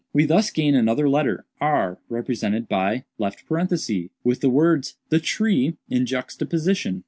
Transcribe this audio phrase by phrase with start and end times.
[0.13, 6.99] We thus gain another letter, r, represented by(, with the words 'the tree' in juxtaposition.